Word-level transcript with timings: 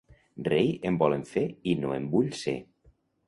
Rei 0.45 0.71
em 0.89 0.97
volen 1.03 1.27
fer 1.33 1.45
i 1.73 1.77
no 1.83 1.93
en 1.99 2.09
vull 2.17 2.35
ser. 2.43 2.57